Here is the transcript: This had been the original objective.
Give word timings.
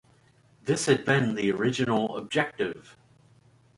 This 0.63 0.87
had 0.87 1.05
been 1.05 1.35
the 1.35 1.51
original 1.51 2.17
objective. 2.17 2.97